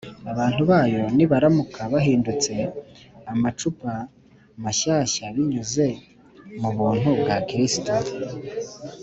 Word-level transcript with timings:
abantu 0.31 0.61
bayo 0.71 1.03
nibaramuka 1.15 1.81
bahindutse 1.93 2.53
amacupa 3.31 3.91
mashyashya 4.63 5.25
binyuze 5.35 5.87
mu 6.61 6.69
buntu 6.77 7.09
bwa 7.21 7.37
kristo 7.47 7.93